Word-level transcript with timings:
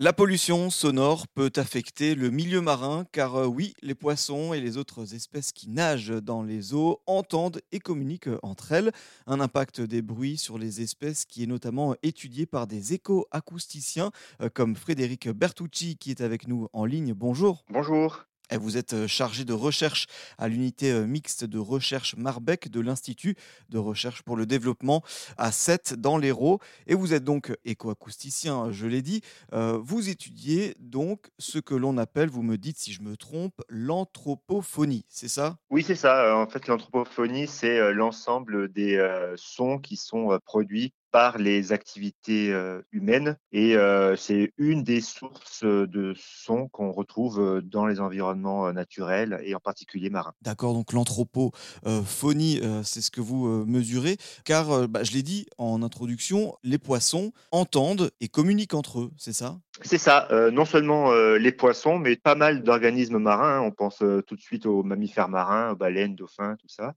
La 0.00 0.12
pollution 0.12 0.70
sonore 0.70 1.26
peut 1.26 1.50
affecter 1.56 2.14
le 2.14 2.30
milieu 2.30 2.60
marin 2.60 3.04
car 3.10 3.34
euh, 3.34 3.46
oui, 3.46 3.74
les 3.82 3.96
poissons 3.96 4.54
et 4.54 4.60
les 4.60 4.76
autres 4.76 5.12
espèces 5.12 5.50
qui 5.50 5.68
nagent 5.68 6.22
dans 6.22 6.44
les 6.44 6.72
eaux 6.72 7.02
entendent 7.06 7.60
et 7.72 7.80
communiquent 7.80 8.30
entre 8.44 8.70
elles. 8.70 8.92
Un 9.26 9.40
impact 9.40 9.80
des 9.80 10.00
bruits 10.00 10.36
sur 10.36 10.56
les 10.56 10.82
espèces 10.82 11.24
qui 11.24 11.42
est 11.42 11.48
notamment 11.48 11.96
étudié 12.04 12.46
par 12.46 12.68
des 12.68 12.94
éco-acousticiens 12.94 14.12
euh, 14.40 14.48
comme 14.48 14.76
Frédéric 14.76 15.30
Bertucci 15.30 15.96
qui 15.96 16.12
est 16.12 16.20
avec 16.20 16.46
nous 16.46 16.68
en 16.72 16.84
ligne. 16.84 17.12
Bonjour. 17.12 17.64
Bonjour. 17.68 18.27
Et 18.50 18.56
vous 18.56 18.76
êtes 18.76 18.94
euh, 18.94 19.06
chargé 19.06 19.44
de 19.44 19.52
recherche 19.52 20.06
à 20.38 20.48
l'unité 20.48 20.90
euh, 20.90 21.06
mixte 21.06 21.44
de 21.44 21.58
recherche 21.58 22.16
Marbec 22.16 22.70
de 22.70 22.80
l'Institut 22.80 23.36
de 23.68 23.78
recherche 23.78 24.22
pour 24.22 24.36
le 24.36 24.46
développement 24.46 25.02
à 25.36 25.52
7 25.52 25.94
dans 25.94 26.18
l'Hérault. 26.18 26.58
Et 26.86 26.94
vous 26.94 27.12
êtes 27.12 27.24
donc 27.24 27.56
écoacousticien, 27.64 28.72
je 28.72 28.86
l'ai 28.86 29.02
dit. 29.02 29.20
Euh, 29.52 29.78
vous 29.82 30.08
étudiez 30.08 30.74
donc 30.80 31.28
ce 31.38 31.58
que 31.58 31.74
l'on 31.74 31.98
appelle, 31.98 32.28
vous 32.28 32.42
me 32.42 32.56
dites 32.56 32.78
si 32.78 32.92
je 32.92 33.02
me 33.02 33.16
trompe, 33.16 33.60
l'anthropophonie, 33.68 35.04
c'est 35.08 35.28
ça? 35.28 35.58
Oui, 35.70 35.82
c'est 35.82 35.94
ça. 35.94 36.36
En 36.36 36.46
fait, 36.46 36.66
l'anthropophonie, 36.66 37.46
c'est 37.46 37.92
l'ensemble 37.92 38.72
des 38.72 38.98
sons 39.36 39.78
qui 39.78 39.96
sont 39.96 40.38
produits 40.44 40.92
par 41.10 41.38
les 41.38 41.72
activités 41.72 42.54
humaines 42.92 43.36
et 43.52 43.76
c'est 44.16 44.52
une 44.58 44.82
des 44.82 45.00
sources 45.00 45.64
de 45.64 46.14
sons 46.16 46.68
qu'on 46.68 46.92
retrouve 46.92 47.62
dans 47.64 47.86
les 47.86 48.00
environnements 48.00 48.72
naturels 48.72 49.40
et 49.42 49.54
en 49.54 49.60
particulier 49.60 50.10
marins. 50.10 50.34
D'accord, 50.42 50.74
donc 50.74 50.92
l'anthropophonie, 50.92 52.60
c'est 52.82 53.00
ce 53.00 53.10
que 53.10 53.20
vous 53.20 53.64
mesurez, 53.66 54.16
car 54.44 54.88
bah, 54.88 55.02
je 55.02 55.12
l'ai 55.12 55.22
dit 55.22 55.46
en 55.58 55.82
introduction, 55.82 56.54
les 56.62 56.78
poissons 56.78 57.32
entendent 57.52 58.10
et 58.20 58.28
communiquent 58.28 58.74
entre 58.74 59.00
eux, 59.00 59.10
c'est 59.16 59.32
ça? 59.32 59.58
C'est 59.82 59.98
ça, 59.98 60.28
non 60.52 60.64
seulement 60.64 61.12
les 61.12 61.52
poissons, 61.52 61.98
mais 61.98 62.16
pas 62.16 62.34
mal 62.34 62.62
d'organismes 62.62 63.18
marins. 63.18 63.60
On 63.60 63.70
pense 63.70 63.98
tout 63.98 64.34
de 64.36 64.40
suite 64.40 64.66
aux 64.66 64.82
mammifères 64.82 65.28
marins, 65.28 65.70
aux 65.70 65.76
baleines, 65.76 66.16
dauphins, 66.16 66.56
tout 66.56 66.68
ça. 66.68 66.94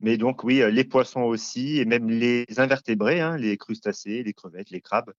Mais 0.00 0.16
donc 0.16 0.44
oui, 0.44 0.62
les 0.70 0.84
poissons 0.84 1.22
aussi, 1.22 1.78
et 1.78 1.84
même 1.84 2.10
les 2.10 2.44
invertébrés, 2.56 3.20
hein, 3.20 3.36
les 3.36 3.56
crustacés, 3.56 4.22
les 4.22 4.32
crevettes, 4.32 4.70
les 4.70 4.80
crabes, 4.80 5.12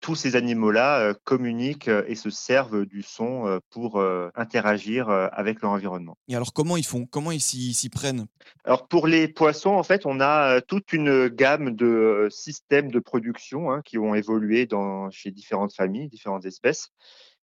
tous 0.00 0.14
ces 0.14 0.34
animaux-là 0.34 1.12
communiquent 1.24 1.90
et 2.06 2.14
se 2.14 2.30
servent 2.30 2.86
du 2.86 3.02
son 3.02 3.60
pour 3.68 4.02
interagir 4.34 5.10
avec 5.10 5.60
leur 5.60 5.72
environnement. 5.72 6.16
Et 6.26 6.34
alors 6.34 6.54
comment 6.54 6.78
ils 6.78 6.86
font 6.86 7.04
Comment 7.04 7.32
ils 7.32 7.40
s'y 7.40 7.88
prennent? 7.90 8.26
Alors 8.64 8.88
pour 8.88 9.06
les 9.06 9.28
poissons, 9.28 9.70
en 9.70 9.82
fait, 9.82 10.06
on 10.06 10.20
a 10.20 10.62
toute 10.62 10.94
une 10.94 11.28
gamme 11.28 11.76
de 11.76 12.28
systèmes 12.30 12.90
de 12.90 12.98
production 12.98 13.70
hein, 13.70 13.82
qui 13.84 13.98
ont 13.98 14.14
évolué 14.14 14.64
dans, 14.66 15.10
chez 15.10 15.30
différentes 15.30 15.74
familles, 15.74 16.08
différentes 16.08 16.46
espèces. 16.46 16.88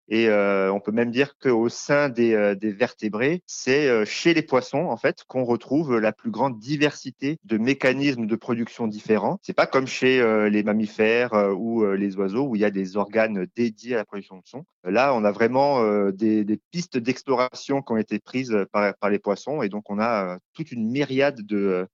Et 0.09 0.29
euh, 0.29 0.71
on 0.71 0.79
peut 0.79 0.91
même 0.91 1.11
dire 1.11 1.37
qu'au 1.37 1.67
sein 1.67 2.07
des, 2.09 2.33
euh, 2.33 2.55
des 2.55 2.71
vertébrés, 2.71 3.43
c'est 3.45 3.89
euh, 3.89 4.05
chez 4.05 4.33
les 4.33 4.41
poissons 4.41 4.85
en 4.85 4.95
fait 4.95 5.23
qu'on 5.27 5.43
retrouve 5.43 5.99
la 5.99 6.13
plus 6.13 6.31
grande 6.31 6.59
diversité 6.59 7.39
de 7.43 7.57
mécanismes 7.57 8.25
de 8.25 8.35
production 8.35 8.87
différents. 8.87 9.39
C'est 9.41 9.53
pas 9.53 9.67
comme 9.67 9.87
chez 9.87 10.07
les 10.49 10.63
mammifères 10.63 11.33
ou 11.57 11.85
les 11.85 12.15
oiseaux 12.15 12.47
où 12.47 12.55
il 12.55 12.61
y 12.61 12.65
a 12.65 12.71
des 12.71 12.97
organes 12.97 13.47
dédiés 13.55 13.95
à 13.95 13.97
la 13.97 14.05
production 14.05 14.37
de 14.37 14.43
son. 14.45 14.65
Là, 14.83 15.13
on 15.13 15.23
a 15.23 15.31
vraiment 15.31 16.11
des, 16.11 16.43
des, 16.43 16.59
pistes 16.71 16.97
d'exploration 16.97 17.81
qui 17.81 17.91
ont 17.91 17.97
été 17.97 18.19
prises 18.19 18.55
par, 18.71 18.95
par, 18.95 19.09
les 19.09 19.19
poissons 19.19 19.61
et 19.61 19.69
donc 19.69 19.89
on 19.89 19.99
a 19.99 20.37
toute 20.53 20.71
une 20.71 20.89
myriade 20.89 21.41
de 21.45 21.87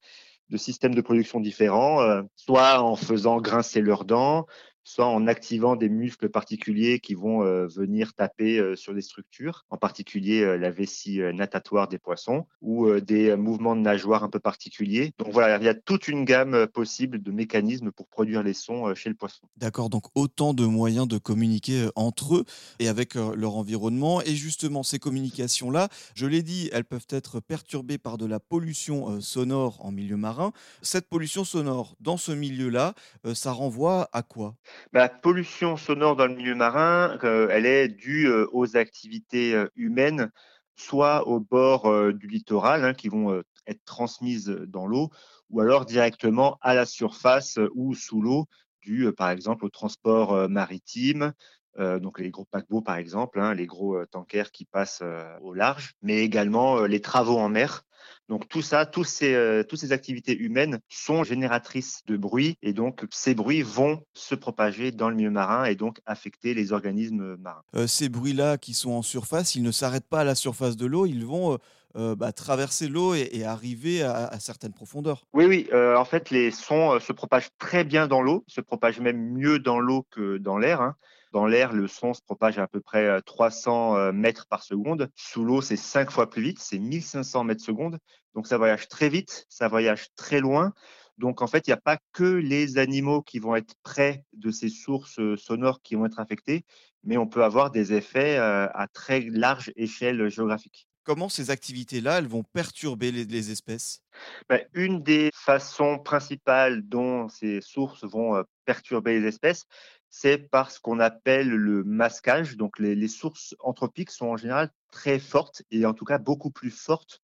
de 0.50 0.58
systèmes 0.58 0.94
de 0.94 1.02
production 1.02 1.40
différents, 1.40 2.22
soit 2.36 2.80
en 2.80 2.96
faisant 2.96 3.42
grincer 3.42 3.82
leurs 3.82 4.06
dents, 4.06 4.46
soit 4.84 5.08
en 5.08 5.28
activant 5.28 5.76
des 5.76 5.90
muscles 5.90 6.30
particuliers 6.30 7.00
qui 7.00 7.14
vont 7.14 7.44
euh, 7.44 7.68
venir 7.68 8.14
taper 8.14 8.60
euh, 8.60 8.76
sur 8.76 8.94
des 8.94 9.02
structures, 9.02 9.66
en 9.70 9.78
particulier 9.78 10.42
euh, 10.42 10.58
la 10.58 10.72
vessie 10.72 11.20
natatoire 11.34 11.88
des 11.88 12.00
poissons 12.00 12.46
ou 12.62 13.00
des 13.00 13.36
mouvements 13.36 13.76
de 13.76 13.82
nageoire 13.82 14.24
un 14.24 14.30
peu 14.30 14.40
particuliers. 14.40 15.14
Donc 15.18 15.30
voilà, 15.32 15.58
il 15.58 15.64
y 15.64 15.70
a 15.70 15.74
toute 15.74 16.08
une 16.08 16.26
gamme 16.26 16.68
possible 16.68 17.22
de 17.22 17.32
mécanismes 17.32 17.92
pour 17.92 18.08
produire 18.08 18.44
les 18.44 18.54
sons 18.54 18.94
chez 18.96 19.10
le 19.10 19.16
poisson. 19.16 19.48
D'accord, 19.58 19.90
donc 19.90 20.06
autant 20.16 20.54
de 20.54 20.66
moyens 20.66 21.08
de 21.08 21.18
communiquer 21.18 21.88
entre 21.96 22.36
eux 22.36 22.46
et 22.80 22.88
avec 22.88 23.16
leur 23.16 23.56
environnement. 23.56 24.22
Et 24.22 24.36
justement, 24.36 24.84
ces 24.84 25.00
communications-là, 25.00 25.90
je 26.16 26.26
l'ai 26.26 26.42
dit, 26.42 26.70
elles 26.72 26.86
peuvent 26.86 27.08
être 27.10 27.40
perturbées 27.40 27.98
par 27.98 28.18
de 28.18 28.26
la 28.26 28.40
pollution 28.40 29.22
sonore 29.22 29.84
en 29.86 29.92
milieu 29.92 30.18
marin. 30.18 30.52
Cette 30.82 31.08
pollution 31.08 31.44
sonore 31.44 31.96
dans 32.00 32.18
ce 32.18 32.32
milieu-là, 32.32 32.94
ça 33.34 33.52
renvoie 33.52 34.10
à 34.14 34.22
quoi? 34.24 34.56
Bah, 34.92 35.00
la 35.00 35.10
pollution 35.10 35.78
sonore 35.78 36.16
dans 36.16 36.28
le 36.28 36.36
milieu 36.36 36.56
marin, 36.56 37.18
euh, 37.24 37.48
elle 37.52 37.66
est 37.66 37.88
due 37.88 38.28
euh, 38.28 38.48
aux 38.52 38.78
activités 38.78 39.54
euh, 39.56 39.68
humaines, 39.76 40.32
soit 40.76 41.28
au 41.28 41.40
bord 41.40 42.14
du 42.14 42.28
littoral, 42.28 42.84
hein, 42.84 42.94
qui 42.94 43.08
vont 43.08 43.44
être 43.68 43.86
transmises 43.86 44.48
dans 44.68 44.88
l'eau, 44.88 45.12
ou 45.52 45.62
alors 45.62 45.86
directement 45.86 46.58
à 46.62 46.74
la 46.74 46.86
surface 46.86 47.60
ou 47.76 47.94
sous 47.94 48.22
l'eau, 48.22 48.48
dû 48.82 49.08
par 49.16 49.30
exemple 49.30 49.66
au 49.66 49.70
transport 49.70 50.50
maritime, 50.50 51.34
donc 51.78 52.20
les 52.20 52.30
gros 52.30 52.46
paquebots 52.46 52.82
par 52.82 52.98
exemple, 52.98 53.40
hein, 53.40 53.54
les 53.54 53.66
gros 53.66 54.06
tankers 54.06 54.52
qui 54.52 54.66
passent 54.66 55.04
au 55.42 55.54
large, 55.54 55.96
mais 56.02 56.20
également 56.20 56.82
les 56.86 57.02
travaux 57.02 57.40
en 57.40 57.50
mer. 57.50 57.86
Donc 58.30 58.48
tout 58.48 58.62
ça, 58.62 58.86
tous 58.86 59.04
ces, 59.04 59.34
euh, 59.34 59.64
toutes 59.64 59.80
ces 59.80 59.92
activités 59.92 60.38
humaines 60.38 60.80
sont 60.90 61.24
génératrices 61.24 62.04
de 62.06 62.18
bruit 62.18 62.58
et 62.62 62.74
donc 62.74 63.06
ces 63.12 63.36
bruits 63.36 63.62
vont 63.62 64.02
se 64.14 64.36
propager 64.36 64.92
dans 64.92 65.10
le 65.10 65.16
milieu 65.16 65.32
marin 65.32 65.66
et 65.66 65.76
donc 65.76 66.00
affecter 66.06 66.54
les 66.54 66.72
organismes 66.72 67.36
marins. 67.38 67.64
Euh, 67.76 67.88
ces 67.88 68.10
bruits-là 68.10 68.58
qui 68.58 68.74
sont 68.74 68.92
en 68.92 69.02
surface, 69.02 69.56
ils 69.56 69.64
ne 69.64 69.72
s'arrêtent 69.72 70.08
pas 70.08 70.22
à 70.22 70.24
la 70.24 70.36
surface 70.36 70.78
de 70.78 70.86
l'eau, 70.86 71.06
ils 71.06 71.26
vont 71.26 71.58
euh, 71.96 72.16
bah, 72.16 72.32
traverser 72.32 72.88
l'eau 72.88 73.14
et, 73.14 73.44
arriver 73.44 74.02
à, 74.04 74.40
certaines 74.40 74.74
profondeurs. 74.74 75.26
Oui, 75.34 75.46
oui. 75.46 75.70
en 75.74 76.06
fait, 76.06 76.30
les 76.30 76.52
sons 76.52 77.00
se 77.00 77.14
propagent 77.14 77.50
très 77.58 77.84
bien 77.84 78.08
dans 78.08 78.22
l'eau, 78.22 78.44
se 78.48 78.62
propagent 78.62 79.00
même 79.00 79.34
mieux 79.34 79.60
dans 79.60 79.80
l'eau 79.80 80.06
que 80.12 80.38
dans 80.38 80.58
l'air. 80.58 80.82
Hein. 80.82 80.96
Dans 81.34 81.48
l'air, 81.48 81.74
le 81.74 81.88
son 81.88 82.14
se 82.14 82.22
propage 82.22 82.60
à, 82.60 82.68
peu 82.68 82.80
près 82.80 83.20
300 83.24 83.98
euh, 83.98 84.12
mètres 84.12 84.46
par 84.46 84.62
seconde. 84.62 85.10
Sous 85.16 85.44
l'eau, 85.44 85.62
c'est 85.62 85.78
cinq 85.78 86.12
fois 86.12 86.30
plus 86.30 86.44
vite, 86.44 86.60
c'est 86.60 86.78
1500 86.78 87.44
mètres 87.44 87.64
secondes. 87.64 87.98
Donc 88.36 88.46
ça 88.46 88.60
voyage 88.60 88.88
très 88.88 89.10
vite, 89.10 89.48
ça 89.50 89.68
voyage 89.68 90.10
très 90.16 90.40
loin. 90.40 90.74
Donc 91.18 91.42
en 91.42 91.48
fait, 91.48 91.66
il 91.66 91.72
n'y 91.72 91.74
a 91.74 91.82
pas 91.82 91.98
que 92.12 92.24
les 92.24 92.78
animaux 92.78 93.24
qui 93.24 93.40
vont 93.40 93.56
être 93.56 93.74
près 93.82 94.24
de 94.34 94.52
ces 94.52 94.70
sources 94.70 95.18
euh, 95.20 95.36
sonores 95.36 95.82
qui 95.82 95.96
vont 95.96 96.06
être 96.06 96.20
affectés, 96.20 96.66
mais 97.04 97.18
on 97.18 97.26
peut 97.26 97.44
avoir 97.44 97.72
des 97.72 97.94
effets 97.94 98.38
euh, 98.38 98.68
à 98.72 98.88
très 98.88 99.22
large 99.22 99.72
échelle 99.76 100.30
géographique. 100.30 100.88
Comment 101.04 101.28
ces 101.28 101.50
activités-là, 101.50 102.20
elles 102.20 102.28
vont 102.28 102.44
perturber 102.44 103.12
les, 103.12 103.52
espèces? 103.52 104.02
Ben, 104.48 104.62
Une 104.74 105.04
des 105.04 105.32
façons 105.34 106.00
principales 106.00 106.82
dont 106.88 107.28
ces 107.28 107.60
sources 107.60 108.06
vont 108.06 108.42
perturber 108.66 109.20
les 109.20 109.28
espèces, 109.28 109.66
c'est 110.10 110.38
parce 110.38 110.80
qu'on 110.80 111.00
appelle 111.00 111.50
le 111.50 111.84
masquage. 111.84 112.56
Donc 112.56 112.80
les, 112.80 113.08
sources 113.10 113.54
anthropiques 113.60 114.12
sont 114.12 114.28
en 114.28 114.38
général 114.38 114.70
très 114.92 115.20
fortes 115.20 115.64
et 115.72 115.86
en 115.86 115.94
tout 115.94 116.06
cas 116.06 116.20
beaucoup 116.20 116.52
plus 116.52 116.72
fortes 116.72 117.20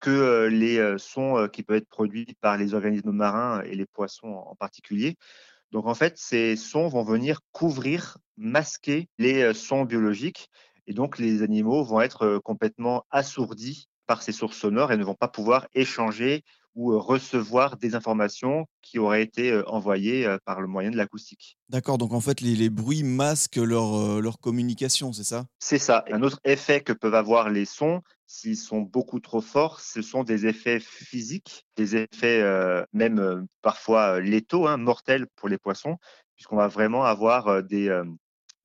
que 0.00 0.46
les 0.46 0.96
sons 0.98 1.48
qui 1.52 1.62
peuvent 1.62 1.78
être 1.78 1.88
produits 1.88 2.36
par 2.40 2.56
les 2.56 2.72
organismes 2.72 3.10
marins 3.10 3.62
et 3.62 3.74
les 3.74 3.86
poissons 3.86 4.28
en 4.28 4.54
particulier. 4.54 5.16
Donc 5.70 5.86
en 5.86 5.94
fait, 5.94 6.16
ces 6.16 6.56
sons 6.56 6.88
vont 6.88 7.02
venir 7.02 7.40
couvrir, 7.52 8.16
masquer 8.38 9.08
les 9.18 9.52
sons 9.52 9.84
biologiques 9.84 10.48
et 10.88 10.94
donc 10.94 11.18
les 11.18 11.42
animaux 11.42 11.84
vont 11.84 12.00
être 12.00 12.40
complètement 12.42 13.04
assourdis 13.10 13.88
par 14.08 14.22
ces 14.22 14.32
sources 14.32 14.56
sonores 14.56 14.90
et 14.90 14.96
ne 14.96 15.04
vont 15.04 15.14
pas 15.14 15.28
pouvoir 15.28 15.68
échanger 15.74 16.42
ou 16.74 16.92
euh, 16.92 16.98
recevoir 16.98 17.76
des 17.76 17.94
informations 17.94 18.66
qui 18.82 18.98
auraient 18.98 19.22
été 19.22 19.50
euh, 19.50 19.68
envoyées 19.68 20.24
euh, 20.24 20.38
par 20.44 20.60
le 20.60 20.68
moyen 20.68 20.90
de 20.90 20.96
l'acoustique. 20.96 21.58
D'accord, 21.68 21.98
donc 21.98 22.12
en 22.12 22.20
fait 22.20 22.40
les, 22.40 22.70
bruits 22.70 23.02
masquent 23.02 23.56
leur, 23.56 24.20
leur 24.20 24.38
communication, 24.38 25.12
c'est 25.12 25.24
ça? 25.24 25.46
C'est 25.58 25.78
ça. 25.78 26.04
Un 26.10 26.22
autre 26.22 26.40
effet 26.44 26.80
que 26.80 26.92
peuvent 26.92 27.14
avoir 27.16 27.50
les 27.50 27.64
sons, 27.64 28.00
s'ils 28.26 28.56
sont 28.56 28.80
beaucoup 28.80 29.20
trop 29.20 29.40
forts, 29.40 29.80
ce 29.80 30.02
sont 30.02 30.22
des 30.22 30.46
effets 30.46 30.80
physiques, 30.80 31.66
des 31.76 31.96
effets 31.96 32.42
même 32.92 33.46
parfois 33.62 34.20
létaux, 34.20 34.66
hein, 34.66 34.76
mortels 34.76 35.26
pour 35.34 35.48
les 35.48 35.58
poissons, 35.58 35.96
puisqu'on 36.36 36.56
va 36.56 36.68
vraiment 36.68 37.04
avoir 37.04 37.62
des, 37.62 37.88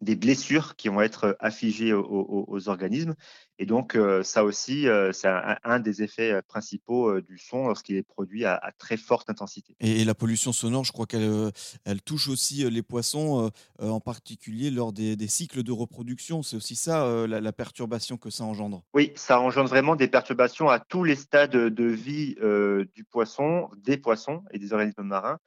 des 0.04 0.16
blessures 0.16 0.76
qui 0.76 0.90
vont 0.90 1.02
être 1.02 1.36
affligées 1.40 1.94
aux, 1.94 2.70
organismes. 2.70 3.16
Et 3.60 3.66
donc, 3.66 3.96
euh, 3.96 4.24
ça 4.24 4.44
aussi, 4.44 4.88
euh, 4.88 5.12
c'est 5.12 5.28
un, 5.28 5.80
des 5.80 6.02
effets 6.02 6.32
euh, 6.32 6.42
principaux 6.42 7.22
du 7.22 7.38
son 7.38 7.68
lorsqu'il 7.68 7.96
est 7.96 8.04
produit 8.04 8.46
à, 8.46 8.60
très 8.78 8.98
forte 8.98 9.30
intensité. 9.30 9.76
Et, 9.80 10.04
la 10.06 10.16
pollution 10.16 10.52
sonore, 10.52 10.84
je 10.84 10.92
crois 10.92 11.06
qu'elle 11.06 11.52
elle 11.86 12.02
touche 12.02 12.28
aussi 12.28 12.70
les 12.70 12.82
poissons, 12.82 13.52
en 13.80 14.00
particulier 14.00 14.70
lors 14.70 14.92
des, 14.92 15.28
cycles 15.28 15.64
de 15.64 15.72
reproduction. 15.72 16.44
C'est 16.44 16.56
aussi 16.56 16.76
ça, 16.76 17.26
la, 17.28 17.40
la, 17.40 17.54
perturbation 17.54 18.18
que 18.18 18.30
ça 18.30 18.44
engendre. 18.44 18.84
Oui, 18.94 19.12
ça 19.16 19.40
engendre 19.40 19.70
vraiment 19.70 19.96
des 19.96 20.08
perturbations 20.08 20.70
à 20.70 20.80
tous 20.80 21.04
les 21.04 21.16
stades 21.16 21.52
de 21.52 21.86
vie 21.86 22.36
du 22.94 23.04
poisson, 23.04 23.70
des 23.78 23.98
poissons 23.98 24.44
et 24.52 24.60
des 24.60 24.74
organismes 24.74 25.04
marins. 25.04 25.40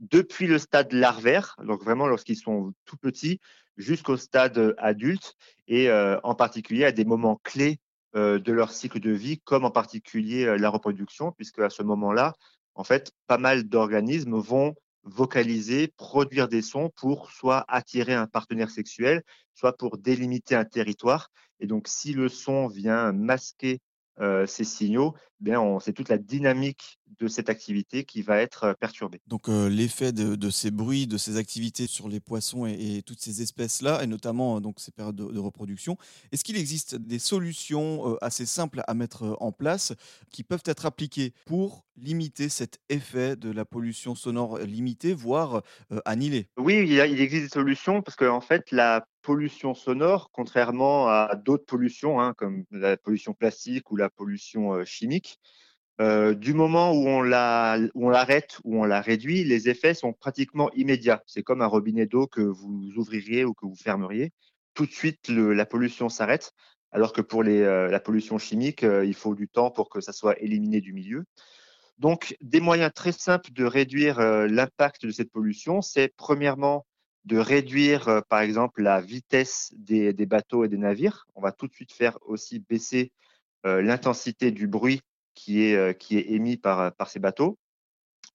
Depuis 0.00 0.46
le 0.46 0.58
stade 0.58 0.92
larvaire, 0.92 1.56
donc 1.64 1.82
vraiment 1.84 2.06
lorsqu'ils 2.06 2.36
sont 2.36 2.72
tout 2.84 2.96
petits, 2.96 3.40
jusqu'au 3.76 4.16
stade 4.16 4.74
adulte, 4.78 5.36
et 5.68 5.90
en 5.90 6.34
particulier 6.34 6.84
à 6.84 6.92
des 6.92 7.04
moments 7.04 7.40
clés 7.44 7.78
de 8.14 8.52
leur 8.52 8.72
cycle 8.72 8.98
de 8.98 9.10
vie, 9.10 9.40
comme 9.40 9.64
en 9.64 9.70
particulier 9.70 10.56
la 10.58 10.68
reproduction, 10.68 11.32
puisque 11.32 11.60
à 11.60 11.70
ce 11.70 11.82
moment-là, 11.82 12.34
en 12.74 12.84
fait, 12.84 13.12
pas 13.26 13.38
mal 13.38 13.64
d'organismes 13.64 14.38
vont 14.38 14.74
vocaliser, 15.02 15.88
produire 15.96 16.48
des 16.48 16.62
sons 16.62 16.90
pour 16.96 17.30
soit 17.30 17.64
attirer 17.68 18.14
un 18.14 18.26
partenaire 18.26 18.70
sexuel, 18.70 19.22
soit 19.54 19.76
pour 19.76 19.96
délimiter 19.98 20.54
un 20.54 20.64
territoire. 20.64 21.30
Et 21.58 21.66
donc, 21.66 21.88
si 21.88 22.12
le 22.12 22.28
son 22.28 22.68
vient 22.68 23.12
masquer 23.12 23.80
euh, 24.20 24.46
ces 24.46 24.64
signaux, 24.64 25.14
eh 25.40 25.44
bien, 25.44 25.78
c'est 25.80 25.94
toute 25.94 26.10
la 26.10 26.18
dynamique 26.18 27.00
de 27.18 27.26
cette 27.26 27.48
activité 27.48 28.04
qui 28.04 28.20
va 28.20 28.38
être 28.38 28.64
euh, 28.64 28.74
perturbée. 28.74 29.20
Donc 29.26 29.48
euh, 29.48 29.68
l'effet 29.70 30.12
de, 30.12 30.50
ces 30.50 30.70
bruits, 30.70 31.06
de 31.06 31.16
ces 31.16 31.38
activités 31.38 31.86
sur 31.86 32.06
les 32.06 32.20
poissons 32.20 32.66
et, 32.66 33.02
toutes 33.06 33.20
ces 33.20 33.40
espèces-là, 33.40 34.02
et 34.02 34.06
notamment 34.06 34.60
donc 34.60 34.78
ces 34.78 34.92
périodes 34.92 35.16
de, 35.16 35.38
reproduction, 35.38 35.96
est-ce 36.32 36.44
qu'il 36.44 36.58
existe 36.58 36.96
des 36.96 37.18
solutions 37.18 38.16
assez 38.20 38.44
simples 38.44 38.82
à 38.86 38.92
mettre 38.92 39.36
en 39.40 39.52
place 39.52 39.94
qui 40.30 40.44
peuvent 40.44 40.62
être 40.66 40.84
appliquées 40.84 41.32
pour 41.46 41.86
limiter 41.96 42.48
cet 42.50 42.78
effet 42.90 43.36
de 43.36 43.50
la 43.50 43.64
pollution 43.64 44.14
sonore 44.14 44.58
limitée, 44.58 45.14
voire 45.14 45.62
annihilée? 46.04 46.48
Oui, 46.58 46.78
il, 46.82 46.92
il, 46.92 47.20
existe 47.20 47.44
des 47.44 47.48
solutions 47.48 48.02
parce 48.02 48.16
qu'en 48.16 48.36
en 48.36 48.40
fait, 48.40 48.70
la 48.70 49.06
pollution 49.22 49.74
sonore, 49.74 50.30
contrairement 50.32 51.08
à 51.08 51.34
d'autres 51.36 51.66
pollutions, 51.66 52.20
hein, 52.20 52.34
comme 52.36 52.64
la 52.70 52.96
pollution 52.96 53.34
plastique 53.34 53.90
ou 53.90 53.96
la 53.96 54.10
pollution 54.10 54.84
chimique, 54.84 55.38
euh, 56.00 56.34
du 56.34 56.54
moment 56.54 56.92
où 56.92 57.06
on 57.06 57.20
l'arrête 57.20 58.58
ou 58.64 58.80
on 58.80 58.84
la 58.84 59.02
réduit, 59.02 59.44
les 59.44 59.68
effets 59.68 59.92
sont 59.92 60.14
pratiquement 60.14 60.70
immédiats. 60.72 61.22
C'est 61.26 61.42
comme 61.42 61.60
un 61.60 61.66
robinet 61.66 62.06
d'eau 62.06 62.26
que 62.26 62.40
vous 62.40 62.92
ouvririez 62.96 63.44
ou 63.44 63.52
que 63.52 63.66
vous 63.66 63.76
fermeriez. 63.76 64.32
Tout 64.72 64.86
de 64.86 64.92
suite, 64.92 65.28
la 65.28 65.66
pollution 65.66 66.08
s'arrête, 66.08 66.52
alors 66.90 67.12
que 67.12 67.20
pour 67.20 67.42
euh, 67.44 67.88
la 67.88 68.00
pollution 68.00 68.38
chimique, 68.38 68.82
euh, 68.82 69.04
il 69.04 69.14
faut 69.14 69.34
du 69.34 69.46
temps 69.46 69.70
pour 69.70 69.90
que 69.90 70.00
ça 70.00 70.12
soit 70.12 70.40
éliminé 70.40 70.80
du 70.80 70.94
milieu. 70.94 71.24
Donc, 71.98 72.34
des 72.40 72.60
moyens 72.60 72.92
très 72.94 73.12
simples 73.12 73.52
de 73.52 73.66
réduire 73.66 74.20
l'impact 74.20 75.04
de 75.04 75.10
cette 75.10 75.30
pollution, 75.30 75.82
c'est 75.82 76.14
premièrement 76.16 76.86
de 77.24 77.38
réduire, 77.38 78.22
par 78.28 78.40
exemple, 78.40 78.82
la 78.82 79.00
vitesse 79.00 79.72
des, 79.76 80.12
bateaux 80.26 80.64
et 80.64 80.68
des 80.68 80.78
navires. 80.78 81.26
On 81.34 81.40
va 81.40 81.52
tout 81.52 81.66
de 81.66 81.72
suite 81.72 81.92
faire 81.92 82.18
aussi 82.22 82.60
baisser 82.60 83.12
l'intensité 83.64 84.50
du 84.50 84.66
bruit 84.66 85.02
qui 85.34 85.64
est, 85.64 85.76
euh, 85.76 85.92
qui 85.92 86.18
est 86.18 86.30
émis 86.30 86.56
par, 86.56 86.92
par 86.94 87.08
ces 87.08 87.18
bateaux. 87.18 87.58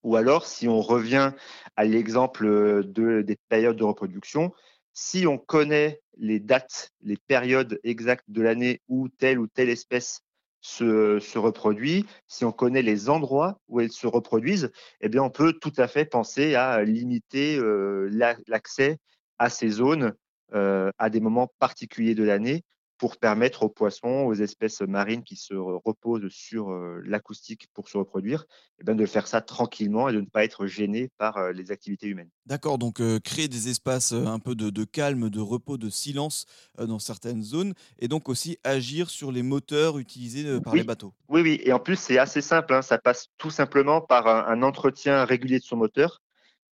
Ou 0.04 0.16
alors, 0.16 0.46
si 0.46 0.68
on 0.68 0.82
revient 0.82 1.34
à 1.76 1.86
l'exemple 1.86 2.46
euh, 2.46 2.84
de, 2.84 3.22
des 3.22 3.38
périodes 3.50 3.78
de 3.78 3.84
reproduction, 3.84 4.54
si 4.94 5.28
on 5.28 5.38
connaît 5.38 6.02
les 6.18 6.40
dates, 6.40 6.92
les 7.02 7.18
périodes 7.18 7.80
exactes 7.84 8.26
de 8.30 8.42
l'année 8.42 8.82
où 8.88 9.10
telle 9.10 9.40
ou 9.40 9.48
telle 9.48 9.70
espèce 9.70 10.22
se, 10.66 11.38
reproduit, 11.38 12.06
si 12.28 12.44
on 12.44 12.52
connaît 12.52 12.82
les 12.82 13.10
endroits 13.10 13.60
où 13.68 13.80
elles 13.82 13.92
se 13.92 14.08
reproduisent, 14.08 14.72
eh 15.02 15.10
bien, 15.10 15.22
on 15.22 15.30
peut 15.30 15.54
tout 15.54 15.74
à 15.78 15.88
fait 15.88 16.06
penser 16.06 16.56
à 16.56 16.84
limiter 16.84 17.58
euh, 17.58 18.10
l'accès 18.48 18.98
à 19.38 19.50
ces 19.50 19.70
zones 19.70 20.14
euh, 20.54 20.92
à 20.98 21.10
des 21.10 21.20
moments 21.20 21.52
particuliers 21.60 22.16
de 22.16 22.24
l'année 22.24 22.64
pour 22.98 23.18
permettre 23.18 23.64
aux 23.64 23.70
poissons, 23.70 24.26
aux 24.26 24.34
espèces 24.34 24.82
marines 24.82 25.24
qui 25.24 25.36
se 25.36 25.54
reposent 25.54 26.30
sur 26.30 26.70
l'acoustique 27.04 27.68
pour 27.74 27.90
se 27.90 27.98
reproduire, 27.98 28.46
eh 28.80 28.84
ben, 28.84 28.96
de 28.96 29.06
faire 29.06 29.28
ça 29.28 29.42
tranquillement 29.42 30.10
et 30.10 30.14
de 30.14 30.22
ne 30.22 30.26
pas 30.26 30.44
être 30.44 30.66
gênés 30.66 31.10
par 31.18 31.52
les 31.52 31.72
activités 31.72 32.08
humaines. 32.08 32.30
D'accord, 32.46 32.78
donc 32.78 33.02
créer 33.22 33.48
des 33.48 33.70
espaces 33.70 34.14
un 34.14 34.40
peu 34.40 34.56
de, 34.56 34.84
calme, 34.84 35.30
de 35.30 35.40
repos, 35.40 35.78
de 35.78 35.90
silence 35.90 36.46
dans 36.78 37.00
certaines 37.00 37.44
zones, 37.44 37.74
et 38.00 38.08
donc 38.08 38.30
aussi 38.30 38.58
agir 38.64 39.10
sur 39.10 39.32
les 39.32 39.44
moteurs 39.44 39.98
utilisés 39.98 40.60
par 40.62 40.76
les 40.76 40.84
bateaux. 40.84 41.14
Oui, 41.28 41.42
oui, 41.42 41.62
et 41.64 41.74
en 41.74 41.80
plus 41.80 41.98
c'est 41.98 42.18
assez 42.18 42.42
simple, 42.42 42.74
hein. 42.74 42.82
ça 42.82 42.98
passe 42.98 43.30
tout 43.38 43.50
simplement 43.50 44.02
par 44.02 44.28
un 44.28 44.62
entretien 44.62 45.26
régulier 45.26 45.60
de 45.60 45.64
son 45.64 45.78
moteur. 45.78 46.22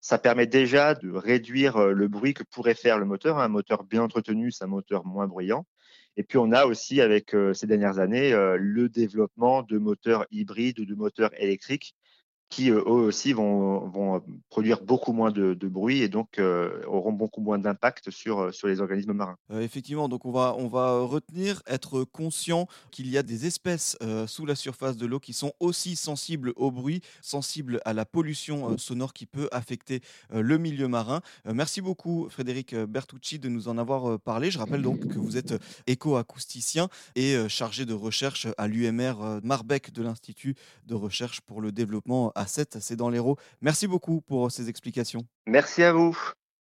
Ça 0.05 0.17
permet 0.17 0.47
déjà 0.47 0.95
de 0.95 1.09
réduire 1.09 1.79
le 1.79 2.09
bruit 2.09 2.33
que 2.33 2.43
pourrait 2.43 2.75
faire 2.75 2.99
le 2.99 3.05
moteur. 3.05 3.39
Un 3.39 3.47
moteur 3.47 3.85
bien 3.85 4.03
entretenu, 4.03 4.51
c'est 4.51 4.65
un 4.65 4.67
moteur 4.67 5.05
moins 5.05 5.27
bruyant. 5.27 5.65
Et 6.17 6.23
puis 6.23 6.37
on 6.37 6.51
a 6.51 6.65
aussi 6.65 6.99
avec 6.99 7.33
euh, 7.33 7.53
ces 7.53 7.67
dernières 7.67 7.99
années 7.99 8.33
euh, 8.33 8.57
le 8.59 8.89
développement 8.89 9.63
de 9.63 9.77
moteurs 9.77 10.25
hybrides 10.29 10.79
ou 10.79 10.85
de 10.85 10.93
moteurs 10.93 11.31
électriques 11.41 11.95
qui 12.49 12.69
eux 12.69 12.87
aussi 12.87 13.33
vont, 13.33 13.87
vont, 13.87 14.21
produire 14.49 14.83
beaucoup 14.83 15.11
moins 15.11 15.31
de, 15.31 15.55
bruit 15.63 16.01
et 16.01 16.09
donc 16.09 16.37
euh, 16.37 16.83
auront 16.85 17.11
beaucoup 17.11 17.41
moins 17.41 17.57
d'impact 17.57 18.11
sur, 18.11 18.53
sur 18.53 18.67
les 18.67 18.79
organismes 18.79 19.13
marins. 19.13 19.37
effectivement, 19.59 20.07
donc 20.07 20.25
on 20.25 20.31
va, 20.31 20.55
on 20.57 20.67
va 20.67 20.99
retenir, 20.99 21.63
être 21.67 22.03
conscient 22.03 22.67
qu'il 22.91 23.09
y 23.09 23.17
a 23.17 23.23
des 23.23 23.45
espèces 23.45 23.97
sous 24.27 24.45
la 24.45 24.55
surface 24.55 24.97
de 24.97 25.05
l'eau 25.05 25.19
qui 25.19 25.33
sont 25.33 25.53
aussi 25.59 25.95
sensibles 25.95 26.53
au 26.55 26.69
bruit, 26.69 27.01
sensibles 27.21 27.79
à 27.85 27.93
la 27.93 28.05
pollution 28.05 28.77
sonore 28.77 29.13
qui 29.13 29.25
peut 29.25 29.47
affecter 29.51 30.01
le 30.31 30.57
milieu 30.57 30.87
marin. 30.87 31.21
merci 31.45 31.81
beaucoup 31.81 32.27
Frédéric 32.29 32.75
Bertucci 32.75 33.39
de 33.39 33.49
nous 33.49 33.67
en 33.67 33.77
avoir 33.77 34.19
parlé. 34.19 34.51
Je 34.51 34.59
rappelle 34.59 34.81
donc 34.81 35.07
que 35.07 35.17
vous 35.17 35.37
êtes 35.37 35.53
éco-acousticien 35.87 36.89
et 37.15 37.35
chargé 37.47 37.85
de 37.85 37.93
recherche 37.93 38.47
à 38.57 38.67
l'UMR 38.67 39.39
Marbec 39.43 39.91
de 39.91 40.03
l'Institut 40.03 40.55
de 40.85 40.95
recherche 40.95 41.41
pour 41.41 41.61
le 41.61 41.71
développement 41.71 42.31
c'est 42.79 42.95
dans 42.95 43.09
l'Hérault. 43.09 43.37
Merci 43.61 43.87
beaucoup 43.87 44.21
pour 44.21 44.51
ces 44.51 44.69
explications. 44.69 45.25
Merci 45.47 45.83
à 45.83 45.93
vous. 45.93 46.17